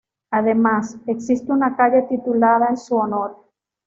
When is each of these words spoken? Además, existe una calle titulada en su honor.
Además, 0.31 0.97
existe 1.05 1.51
una 1.51 1.75
calle 1.75 2.01
titulada 2.09 2.69
en 2.69 2.77
su 2.77 2.95
honor. 2.95 3.37